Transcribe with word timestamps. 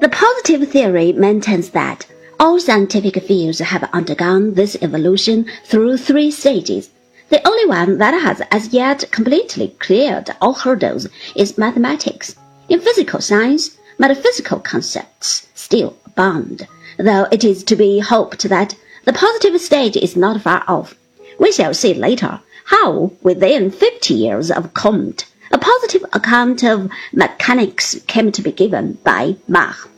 The 0.00 0.08
positive 0.08 0.66
theory 0.70 1.12
maintains 1.12 1.68
that 1.70 2.06
all 2.38 2.58
scientific 2.58 3.22
fields 3.22 3.58
have 3.58 3.86
undergone 3.92 4.54
this 4.54 4.74
evolution 4.80 5.44
through 5.66 5.98
three 5.98 6.30
stages. 6.30 6.88
The 7.28 7.46
only 7.46 7.66
one 7.66 7.98
that 7.98 8.14
has 8.14 8.40
as 8.50 8.72
yet 8.72 9.10
completely 9.10 9.76
cleared 9.78 10.30
all 10.40 10.54
hurdles 10.54 11.06
is 11.36 11.58
mathematics. 11.58 12.34
In 12.70 12.80
physical 12.80 13.20
science, 13.20 13.76
metaphysical 13.98 14.60
concepts 14.60 15.48
still 15.54 15.94
abound, 16.06 16.66
though 16.96 17.26
it 17.30 17.44
is 17.44 17.62
to 17.64 17.76
be 17.76 17.98
hoped 17.98 18.48
that 18.48 18.74
the 19.04 19.12
positive 19.12 19.60
stage 19.60 19.98
is 19.98 20.16
not 20.16 20.40
far 20.40 20.64
off. 20.66 20.94
We 21.38 21.52
shall 21.52 21.74
see 21.74 21.92
later 21.92 22.40
how, 22.64 23.12
within 23.20 23.70
fifty 23.70 24.14
years 24.14 24.50
of 24.50 24.72
Comte, 24.72 25.26
a 25.52 25.58
positive 25.58 26.04
account 26.12 26.62
of 26.62 26.88
mechanics 27.12 28.00
came 28.06 28.30
to 28.30 28.42
be 28.42 28.52
given 28.52 28.98
by 29.02 29.34
Mach. 29.48 29.88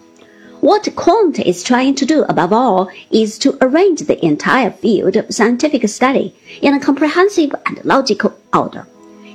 What 0.60 0.88
Comte 0.96 1.40
is 1.40 1.62
trying 1.62 1.94
to 1.96 2.06
do 2.06 2.22
above 2.22 2.52
all 2.52 2.88
is 3.10 3.38
to 3.40 3.58
arrange 3.60 4.00
the 4.00 4.24
entire 4.24 4.70
field 4.70 5.16
of 5.16 5.34
scientific 5.34 5.86
study 5.88 6.34
in 6.62 6.72
a 6.72 6.80
comprehensive 6.80 7.54
and 7.66 7.84
logical 7.84 8.32
order. 8.54 8.86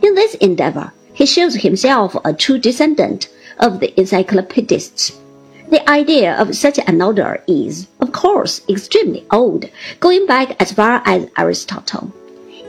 In 0.01 0.15
this 0.15 0.33
endeavor, 0.35 0.91
he 1.13 1.25
shows 1.25 1.55
himself 1.55 2.15
a 2.23 2.33
true 2.33 2.57
descendant 2.57 3.29
of 3.59 3.79
the 3.79 3.93
encyclopedists. 3.99 5.11
The 5.69 5.87
idea 5.89 6.35
of 6.39 6.55
such 6.55 6.79
an 6.79 7.01
order 7.01 7.43
is, 7.47 7.87
of 7.99 8.11
course, 8.11 8.61
extremely 8.69 9.25
old, 9.31 9.65
going 9.99 10.25
back 10.25 10.55
as 10.61 10.71
far 10.71 11.03
as 11.05 11.27
Aristotle. 11.37 12.13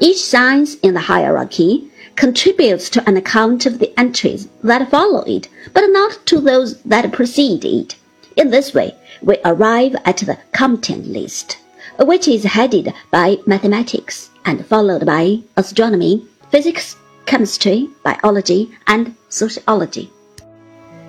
Each 0.00 0.22
science 0.22 0.74
in 0.76 0.94
the 0.94 1.00
hierarchy 1.00 1.90
contributes 2.18 2.90
to 2.90 3.08
an 3.08 3.16
account 3.16 3.64
of 3.64 3.78
the 3.78 3.96
entries 3.96 4.48
that 4.64 4.90
follow 4.90 5.22
it, 5.22 5.48
but 5.72 5.86
not 5.86 6.18
to 6.26 6.40
those 6.40 6.82
that 6.82 7.12
precede 7.12 7.64
it. 7.64 7.94
In 8.34 8.50
this 8.50 8.74
way, 8.74 8.96
we 9.22 9.36
arrive 9.44 9.94
at 10.04 10.16
the 10.16 10.36
Comtean 10.52 11.12
list, 11.12 11.58
which 12.00 12.26
is 12.26 12.42
headed 12.42 12.92
by 13.12 13.38
mathematics 13.46 14.30
and 14.44 14.66
followed 14.66 15.06
by 15.06 15.38
astronomy, 15.56 16.26
physics, 16.50 16.96
chemistry, 17.24 17.88
biology, 18.02 18.76
and 18.88 19.14
sociology. 19.28 20.10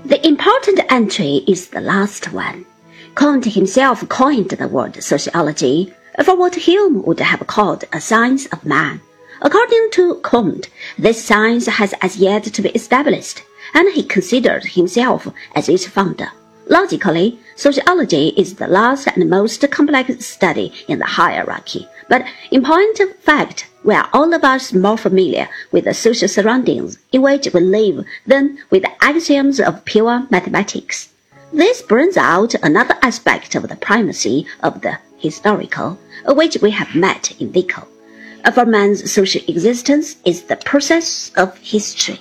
The 0.05 0.23
important 0.27 0.79
entry 0.91 1.43
is 1.47 1.69
the 1.69 1.81
last 1.81 2.31
one. 2.31 2.67
Comte 3.15 3.45
himself 3.45 4.07
coined 4.09 4.51
the 4.51 4.67
word 4.67 5.03
sociology 5.03 5.91
for 6.23 6.35
what 6.35 6.53
Hume 6.53 7.01
would 7.01 7.19
have 7.19 7.47
called 7.47 7.85
a 7.91 7.99
science 7.99 8.45
of 8.47 8.63
man. 8.63 9.01
According 9.41 9.91
to 9.91 10.15
Comte, 10.15 10.67
this 10.97 11.23
science 11.23 11.65
has 11.65 11.93
as 12.01 12.17
yet 12.17 12.43
to 12.43 12.61
be 12.61 12.69
established, 12.71 13.41
and 13.73 13.87
he 13.93 14.03
considered 14.03 14.65
himself 14.65 15.29
as 15.55 15.69
its 15.69 15.87
founder. 15.87 16.29
Logically, 16.67 17.39
sociology 17.55 18.33
is 18.35 18.55
the 18.55 18.67
last 18.67 19.07
and 19.07 19.29
most 19.29 19.61
complex 19.71 20.25
study 20.25 20.73
in 20.89 20.99
the 20.99 21.05
hierarchy, 21.05 21.87
but 22.09 22.25
in 22.51 22.65
point 22.65 22.99
of 22.99 23.15
fact, 23.15 23.67
we 23.85 23.95
are 23.95 24.09
all 24.11 24.33
of 24.33 24.43
us 24.43 24.73
more 24.73 24.97
familiar 24.97 25.47
with 25.71 25.85
the 25.85 25.93
social 25.93 26.27
surroundings 26.27 26.99
in 27.13 27.21
which 27.21 27.47
we 27.53 27.61
live 27.61 28.03
than 28.27 28.57
with 28.69 28.83
the 28.83 29.03
axioms 29.03 29.61
of 29.61 29.85
pure 29.85 30.27
mathematics. 30.29 31.13
This 31.53 31.81
brings 31.81 32.17
out 32.17 32.55
another 32.55 32.97
aspect 33.01 33.55
of 33.55 33.69
the 33.69 33.77
primacy 33.77 34.47
of 34.61 34.81
the 34.81 34.99
historical, 35.17 35.97
which 36.27 36.57
we 36.61 36.71
have 36.71 36.93
met 36.93 37.39
in 37.39 37.53
Vico 37.53 37.87
for 38.53 38.65
man's 38.65 39.11
social 39.11 39.41
existence 39.47 40.17
is 40.25 40.43
the 40.43 40.55
process 40.55 41.31
of 41.35 41.57
history. 41.57 42.19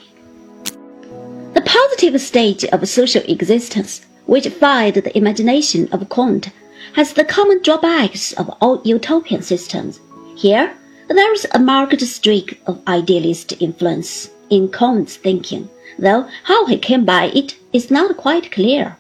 The 1.55 1.63
positive 1.65 2.21
stage 2.21 2.65
of 2.65 2.89
social 2.89 3.23
existence, 3.29 4.03
which 4.27 4.49
fired 4.49 4.95
the 4.95 5.17
imagination 5.17 5.89
of 5.93 6.09
Comte, 6.09 6.51
has 6.95 7.13
the 7.13 7.25
common 7.25 7.63
drawbacks 7.63 8.33
of 8.35 8.49
all 8.61 8.83
utopian 8.85 9.43
systems. 9.43 10.01
Here, 10.37 10.75
there 11.09 11.33
is 11.33 11.47
a 11.53 11.59
marked 11.59 12.01
streak 12.03 12.61
of 12.67 12.83
idealist 12.87 13.55
influence 13.61 14.31
in 14.51 14.69
Comte's 14.69 15.17
thinking, 15.17 15.69
though 15.99 16.29
how 16.45 16.67
he 16.67 16.79
came 16.79 17.05
by 17.05 17.25
it 17.35 17.57
is 17.73 17.91
not 17.91 18.17
quite 18.17 18.53
clear. 18.53 18.97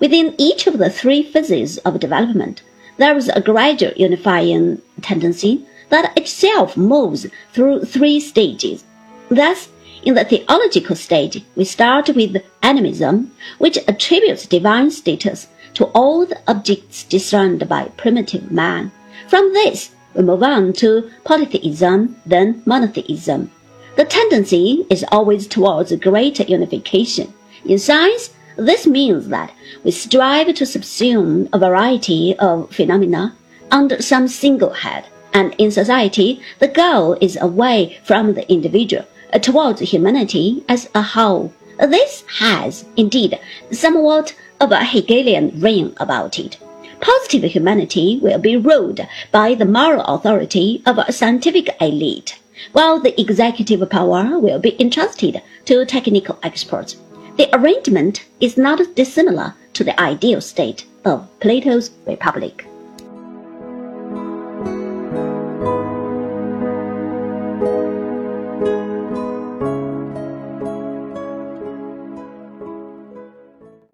Within 0.00 0.34
each 0.38 0.66
of 0.66 0.78
the 0.78 0.90
three 0.90 1.22
phases 1.22 1.78
of 1.78 1.98
development, 1.98 2.62
there 2.98 3.16
is 3.16 3.28
a 3.28 3.40
gradual 3.40 3.92
unifying 3.96 4.80
tendency 5.02 5.64
that 5.90 6.16
itself 6.16 6.76
moves 6.76 7.26
through 7.52 7.84
three 7.84 8.20
stages. 8.20 8.84
Thus, 9.28 9.68
in 10.02 10.14
the 10.14 10.24
theological 10.24 10.96
stage, 10.96 11.42
we 11.56 11.64
start 11.64 12.08
with 12.10 12.42
animism, 12.62 13.32
which 13.58 13.78
attributes 13.88 14.46
divine 14.46 14.90
status 14.90 15.48
to 15.74 15.86
all 15.86 16.24
the 16.24 16.38
objects 16.46 17.04
discerned 17.04 17.68
by 17.68 17.84
primitive 17.96 18.50
man. 18.50 18.90
From 19.28 19.52
this, 19.52 19.90
we 20.14 20.22
move 20.22 20.42
on 20.42 20.72
to 20.74 21.10
polytheism, 21.24 22.16
then 22.24 22.62
monotheism. 22.64 23.50
The 23.96 24.04
tendency 24.04 24.86
is 24.88 25.04
always 25.10 25.46
towards 25.46 25.94
greater 25.96 26.44
unification. 26.44 27.34
In 27.64 27.78
science, 27.78 28.30
this 28.56 28.86
means 28.86 29.28
that 29.28 29.52
we 29.84 29.90
strive 29.90 30.54
to 30.54 30.64
subsume 30.64 31.48
a 31.52 31.58
variety 31.58 32.36
of 32.38 32.72
phenomena 32.72 33.36
under 33.70 34.00
some 34.00 34.28
single 34.28 34.70
head 34.70 35.04
and 35.38 35.54
in 35.56 35.70
society, 35.70 36.40
the 36.58 36.66
goal 36.82 37.16
is 37.20 37.38
away 37.40 38.00
from 38.02 38.34
the 38.34 38.50
individual 38.50 39.04
towards 39.40 39.80
humanity 39.80 40.64
as 40.68 40.88
a 40.96 41.02
whole. 41.14 41.52
This 41.78 42.24
has, 42.40 42.84
indeed, 42.96 43.38
somewhat 43.70 44.34
of 44.60 44.72
a 44.72 44.84
Hegelian 44.84 45.60
ring 45.60 45.94
about 45.98 46.40
it. 46.40 46.58
Positive 47.00 47.52
humanity 47.52 48.18
will 48.20 48.40
be 48.40 48.56
ruled 48.56 49.00
by 49.30 49.54
the 49.54 49.72
moral 49.78 50.04
authority 50.14 50.82
of 50.84 50.98
a 50.98 51.12
scientific 51.12 51.68
elite, 51.80 52.40
while 52.72 52.98
the 52.98 53.14
executive 53.20 53.88
power 53.88 54.40
will 54.40 54.58
be 54.58 54.74
entrusted 54.82 55.40
to 55.66 55.84
technical 55.84 56.36
experts. 56.42 56.96
The 57.36 57.48
arrangement 57.56 58.26
is 58.40 58.56
not 58.56 58.96
dissimilar 58.96 59.54
to 59.74 59.84
the 59.84 59.98
ideal 60.00 60.40
state 60.40 60.84
of 61.04 61.28
Plato's 61.38 61.92
Republic. 62.06 62.67